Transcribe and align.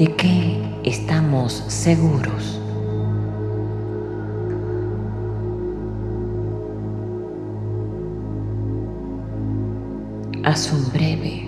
de 0.00 0.06
qué 0.16 0.56
estamos 0.82 1.62
seguros. 1.68 2.58
Haz 10.42 10.72
un 10.72 10.90
breve 10.90 11.44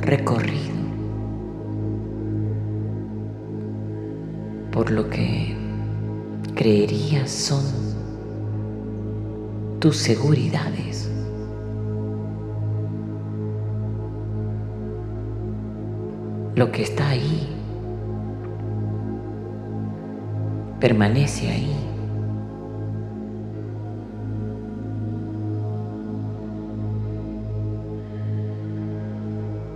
recorrido 0.00 0.74
por 4.72 4.90
lo 4.90 5.08
que 5.08 5.56
creerías 6.56 7.30
son 7.30 7.62
tus 9.78 9.98
seguridades. 9.98 11.15
Lo 16.56 16.72
que 16.72 16.84
está 16.84 17.10
ahí 17.10 17.46
permanece 20.80 21.50
ahí. 21.50 21.76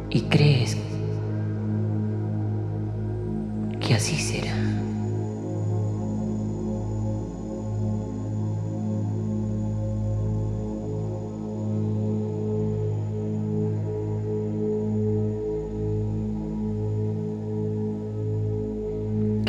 Y 0.08 0.22
crees 0.22 0.78
que 3.78 3.94
así 3.94 4.16
será. 4.16 4.49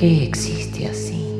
¿Qué 0.02 0.24
existe 0.24 0.88
así? 0.88 1.31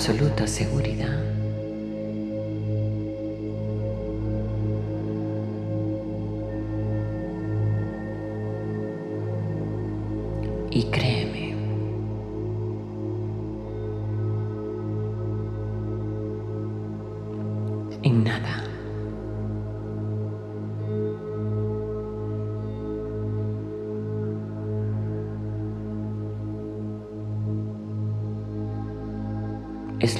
Absoluta 0.00 0.46
seguridad. 0.46 1.20
Y 10.70 10.84
créeme, 10.84 11.19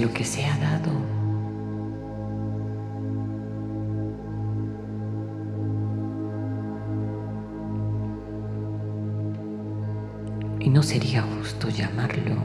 lo 0.01 0.13
que 0.15 0.25
se 0.25 0.45
ha 0.47 0.57
dado. 0.59 0.91
Y 10.59 10.71
no 10.71 10.83
sería 10.83 11.23
justo 11.23 11.69
llamarlo 11.69 12.37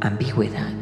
ambigüedad. 0.00 0.72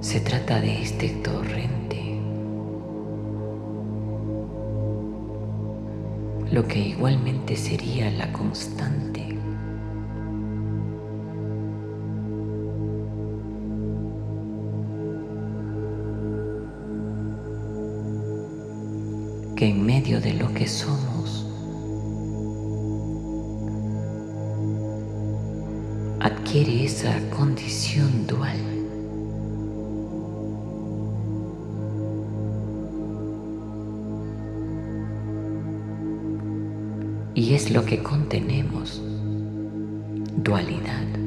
Se 0.00 0.20
trata 0.20 0.60
de 0.60 0.82
este 0.82 1.08
torrente 1.10 2.17
lo 6.58 6.66
que 6.66 6.80
igualmente 6.80 7.54
sería 7.54 8.10
la 8.10 8.32
constante. 8.32 9.38
Que 19.54 19.68
en 19.68 19.86
medio 19.86 20.20
de 20.20 20.34
lo 20.34 20.52
que 20.52 20.66
somos 20.66 21.46
adquiere 26.18 26.86
esa 26.86 27.20
condición 27.30 28.26
dual. 28.26 28.77
Y 37.38 37.54
es 37.54 37.70
lo 37.70 37.84
que 37.84 38.02
contenemos, 38.02 39.00
dualidad. 40.42 41.17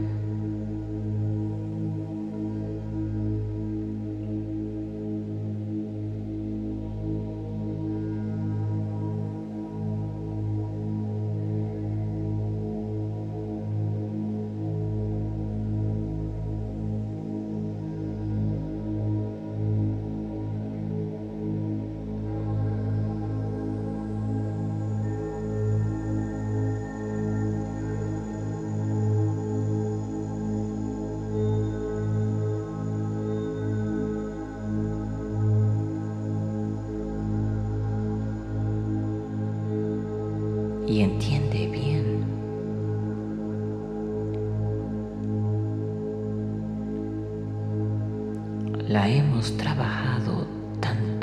La 48.92 49.08
hemos 49.08 49.56
trabajado 49.56 50.46
tanto. 50.82 51.21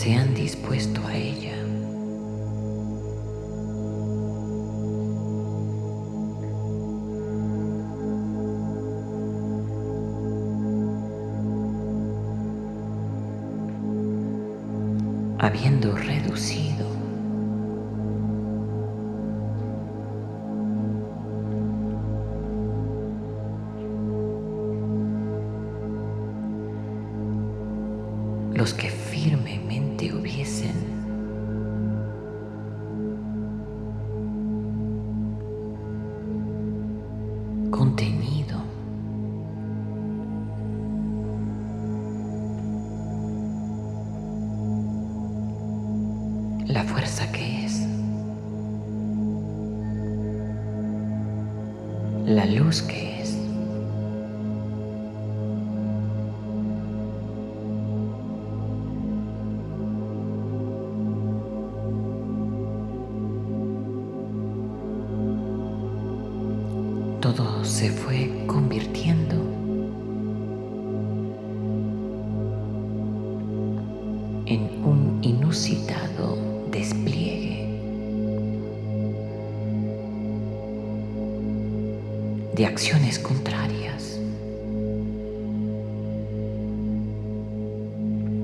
Se 0.00 0.14
han 0.14 0.34
dispuesto 0.34 1.06
a 1.06 1.14
ella. 1.14 1.59
La 46.72 46.84
fuerza 46.84 47.30
que 47.32 47.64
es, 47.64 47.80
la 52.26 52.46
luz 52.46 52.82
que 52.82 53.09
todo 53.09 53.09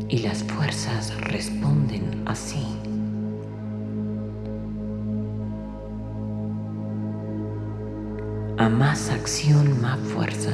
y 0.09 0.19
las 0.19 0.43
fuerzas 0.45 1.15
responden 1.21 2.23
así. 2.27 2.65
a 8.59 8.69
más 8.69 9.11
acción, 9.11 9.81
más 9.81 9.99
fuerza. 9.99 10.51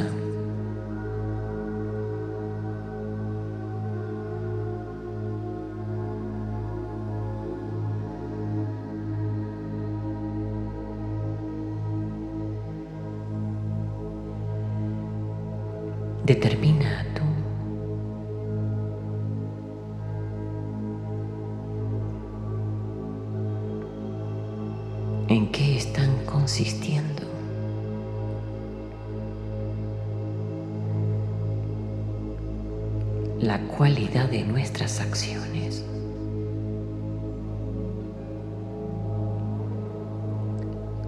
La 33.43 33.59
cualidad 33.59 34.29
de 34.29 34.45
nuestras 34.45 35.01
acciones. 35.01 35.85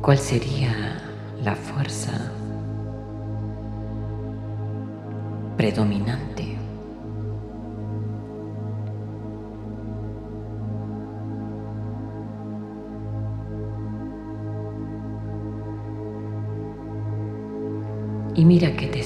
¿Cuál 0.02 0.18
sería 0.18 1.00
la 1.44 1.54
fuerza 1.54 2.32
predominante? 5.56 6.58
Y 18.34 18.44
mira 18.44 18.76
que 18.76 18.88
te 18.88 18.98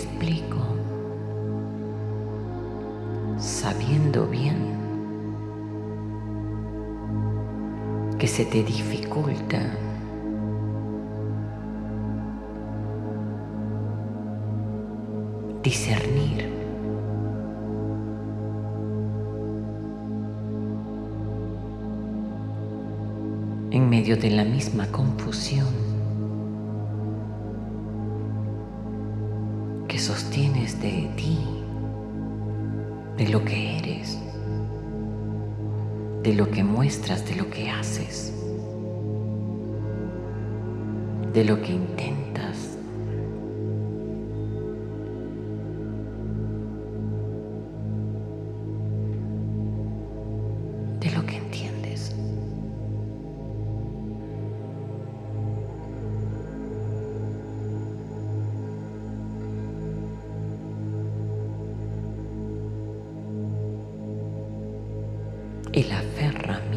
se 8.39 8.45
te 8.45 8.63
dificulta. 8.63 9.59
Discernir. 15.61 16.49
En 23.73 23.91
medio 23.91 24.17
de 24.17 24.31
la 24.31 24.45
misma 24.45 24.87
confusión 24.93 25.67
que 29.89 29.99
sostienes 29.99 30.81
de 30.81 31.11
ti 31.17 31.41
de 33.17 33.29
lo 33.31 33.45
que 33.45 33.79
eres, 33.79 33.88
de 36.29 36.35
lo 36.35 36.51
que 36.51 36.63
muestras, 36.63 37.25
de 37.27 37.37
lo 37.37 37.49
que 37.49 37.71
haces, 37.71 38.35
de 41.33 41.43
lo 41.43 41.59
que 41.63 41.73
intentas. 41.73 42.28
El 65.79 65.93
aferramiento. 65.93 66.68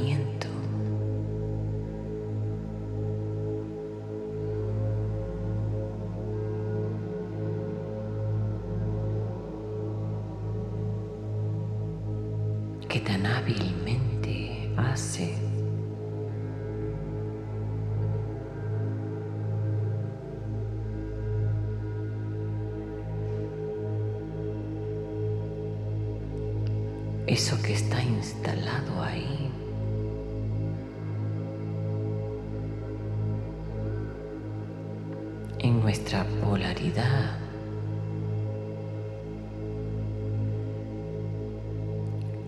En 35.63 35.79
nuestra 35.79 36.25
polaridad. 36.43 37.37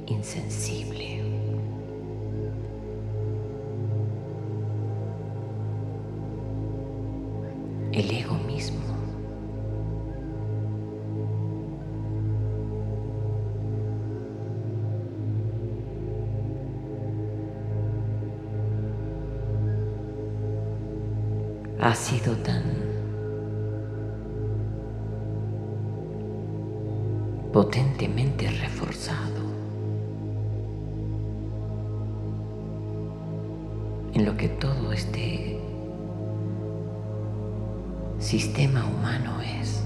Insensible. 0.07 1.21
El 7.91 8.09
ego 8.09 8.33
mismo. 8.47 8.83
ha 21.83 21.93
sido 21.93 22.33
tan 22.37 22.62
sistema 38.23 38.85
humano 38.85 39.41
es. 39.41 39.83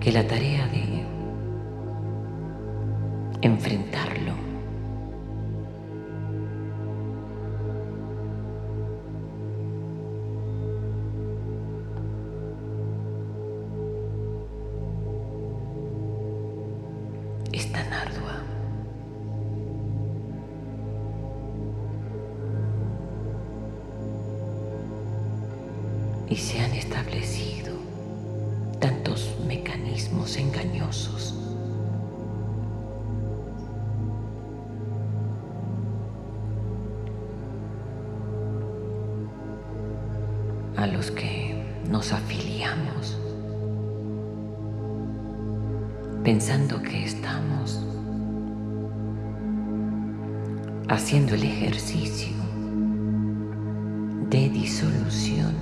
Que 0.00 0.12
la 0.12 0.26
tarea 0.26 0.68
de 0.68 1.04
enfrentarlo 3.42 4.23
a 40.76 40.86
los 40.86 41.10
que 41.10 41.54
nos 41.90 42.12
afiliamos 42.12 43.18
pensando 46.24 46.80
que 46.80 47.04
estamos 47.04 47.84
haciendo 50.88 51.34
el 51.34 51.44
ejercicio 51.44 52.32
de 54.30 54.48
disolución 54.48 55.52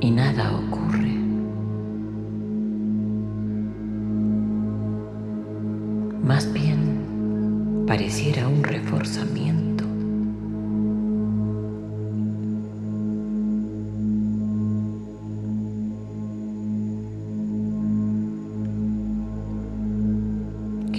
y 0.00 0.10
nada 0.10 0.52
ocurre. 0.52 1.14
Más 6.24 6.52
bien 6.52 7.84
pareciera 7.86 8.48
un 8.48 8.64
reforzamiento 8.64 9.69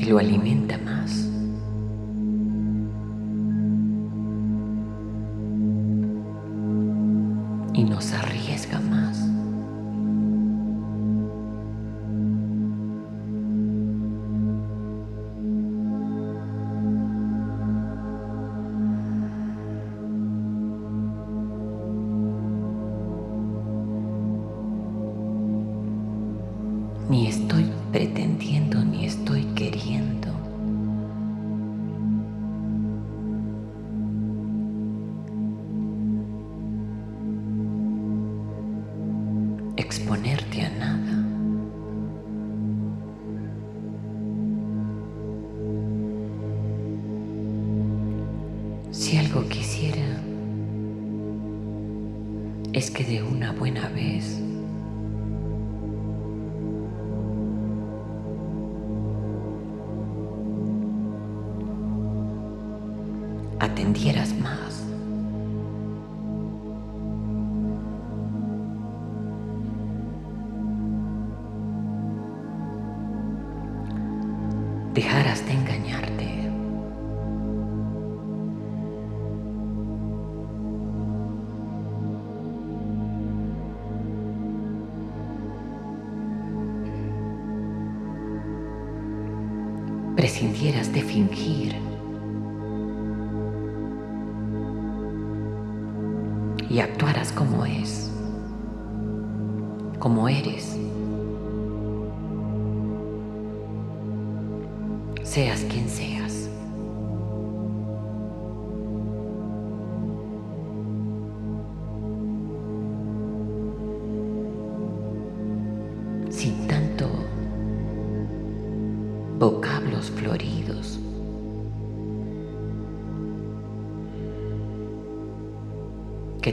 lo 0.06 0.18
alimenta 0.18 0.78
más. 0.78 1.31
Si 49.12 49.18
algo 49.18 49.46
quisiera 49.50 50.22
es 52.72 52.90
que 52.90 53.04
de 53.04 53.22
una 53.22 53.52
buena 53.52 53.90
vez 53.90 54.40
Prescindieras 90.16 90.92
de 90.94 91.02
fingir. 91.02 91.92
y 96.72 96.80
actuaras 96.80 97.34
como 97.34 97.66
es, 97.66 98.10
como 100.00 100.30
eres. 100.30 100.78
Seas 105.22 105.66
quien 105.70 105.90
seas. 105.90 106.21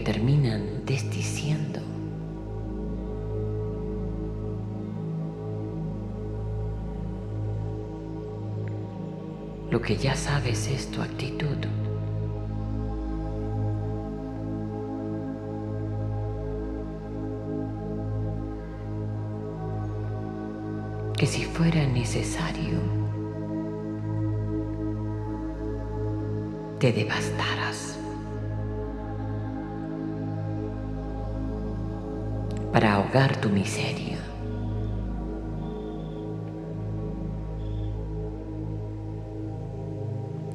Terminan 0.08 0.86
desdiciendo. 0.86 1.80
Lo 9.70 9.82
que 9.82 9.96
ya 9.98 10.16
sabes 10.16 10.66
es 10.68 10.90
tu 10.90 11.02
actitud. 11.02 11.58
Que 21.18 21.26
si 21.26 21.44
fuera 21.44 21.86
necesario, 21.86 22.78
te 26.78 26.92
devastaras. 26.94 27.97
Tu 33.40 33.48
miseria. 33.48 34.18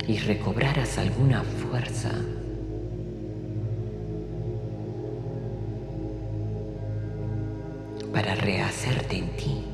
Y 0.07 0.17
recobraras 0.19 0.97
alguna 0.97 1.43
fuerza 1.43 2.11
para 8.11 8.35
rehacerte 8.35 9.17
en 9.17 9.29
ti. 9.37 9.72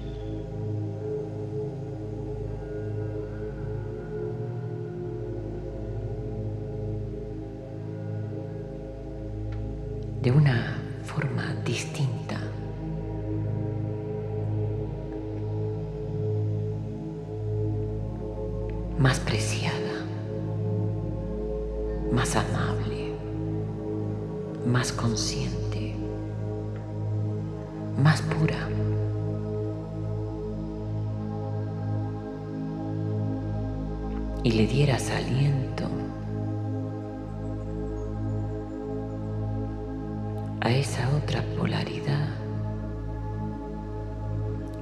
A 40.61 40.71
esa 40.71 41.07
otra 41.15 41.41
polaridad 41.57 42.27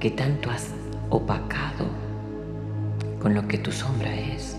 que 0.00 0.10
tanto 0.10 0.50
has 0.50 0.74
opacado 1.10 1.86
con 3.20 3.34
lo 3.34 3.46
que 3.46 3.58
tu 3.58 3.72
sombra 3.72 4.14
es. 4.14 4.56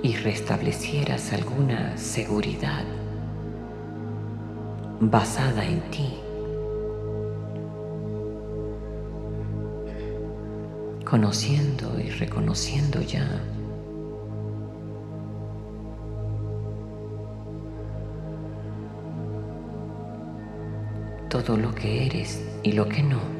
y 0.00 0.14
restablecieras 0.14 1.32
alguna 1.32 1.96
seguridad 1.96 2.84
basada 5.00 5.64
en 5.64 5.80
ti. 5.90 6.27
Conociendo 11.08 11.98
y 11.98 12.10
reconociendo 12.10 13.00
ya 13.00 13.26
todo 21.30 21.56
lo 21.56 21.74
que 21.74 22.04
eres 22.04 22.42
y 22.62 22.72
lo 22.72 22.86
que 22.86 23.02
no. 23.02 23.37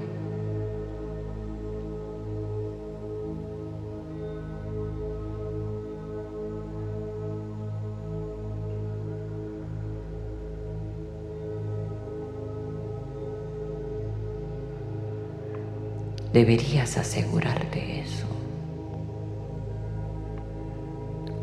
Deberías 16.33 16.99
asegurarte 16.99 18.01
eso. 18.01 18.27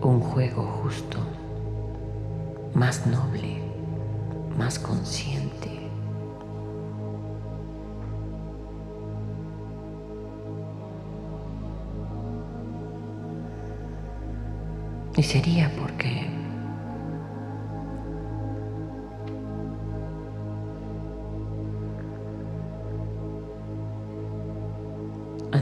Un 0.01 0.21
juego 0.21 0.63
justo, 0.83 1.17
más 2.75 3.07
noble, 3.07 3.57
más 4.57 4.77
consciente. 4.77 5.89
Y 15.17 15.23
sería 15.23 15.71
porque 15.79 16.34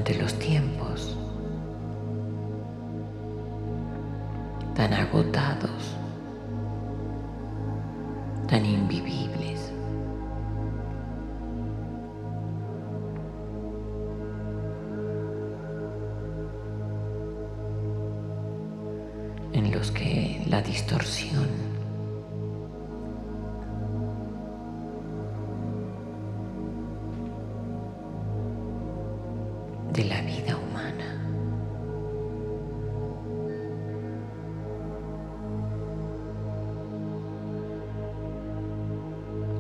ante 0.04 0.16
los 0.16 0.34
tiempos 0.38 1.16
tan 4.76 4.92
agotados, 4.92 5.96
tan 8.50 8.66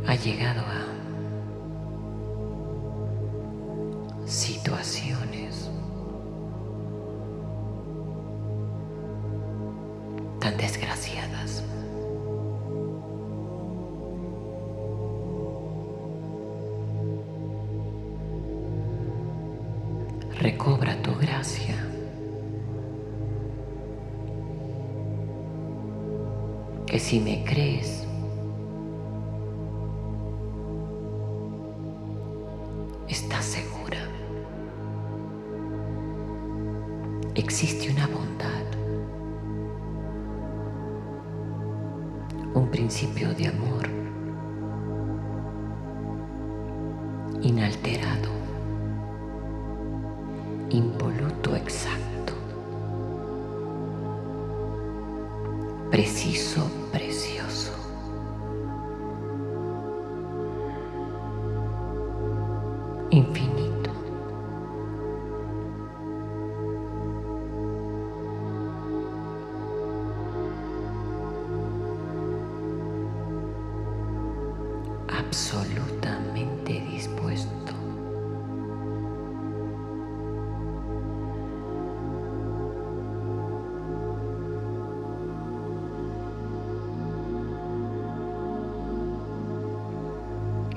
ha 0.07 0.15
llegado 0.15 0.61
a 0.61 0.93
situaciones 4.27 5.69
tan 10.39 10.57
desgraciadas. 10.57 11.63
Recobra 20.39 21.01
tu 21.01 21.15
gracia. 21.15 21.75
Que 26.85 26.99
si 26.99 27.19
me 27.19 27.43
crees, 27.45 27.92
un 42.53 42.67
principio 42.69 43.33
de 43.33 43.47
amor 43.47 43.89
inalterado, 47.41 48.29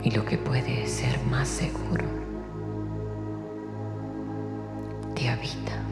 Y 0.06 0.12
lo 0.12 0.24
que 0.24 0.38
puede 0.38 0.86
ser 0.86 1.20
más 1.24 1.48
seguro 1.48 2.04
te 5.16 5.28
habita. 5.28 5.82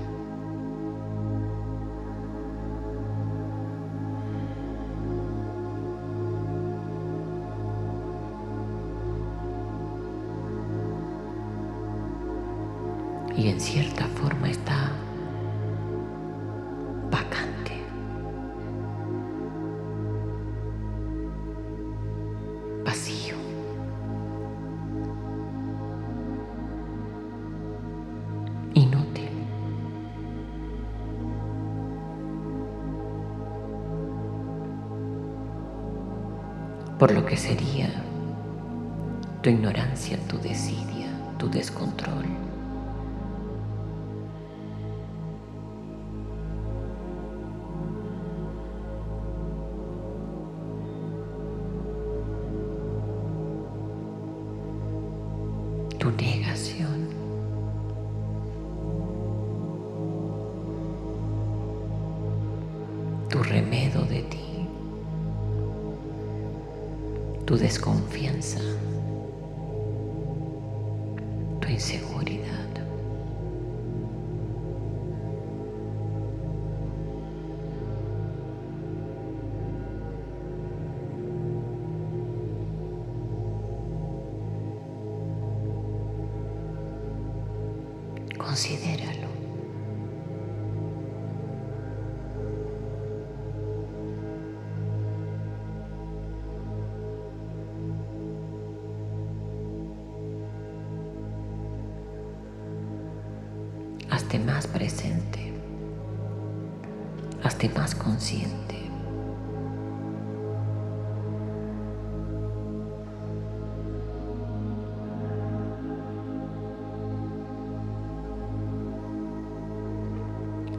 y 13.36 13.48
en 13.48 13.60
cierta 13.60 14.06
forma 14.06 14.48
está 14.48 14.92
Por 36.98 37.12
lo 37.12 37.26
que 37.26 37.36
sería 37.36 37.88
tu 39.42 39.50
ignorancia, 39.50 40.16
tu 40.28 40.38
desidia, 40.38 41.08
tu 41.38 41.50
descontrol. 41.50 42.24
Considéralo. 88.54 89.13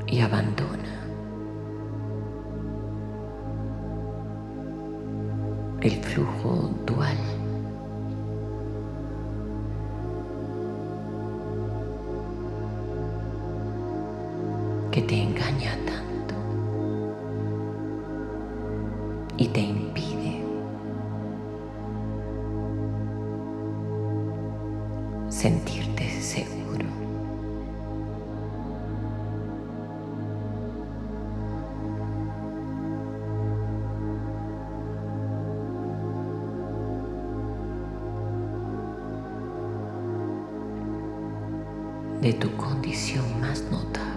Y 0.07 0.21
abandona 0.21 0.95
el 5.81 5.91
flujo 6.03 6.69
dual. 6.85 7.17
que 14.95 15.01
te 15.01 15.23
engaña 15.23 15.75
tanto 15.85 16.35
y 19.35 19.45
te 19.49 19.59
impide 19.59 20.41
sentirte 25.27 25.94
más 43.41 43.61
notable. 43.71 44.14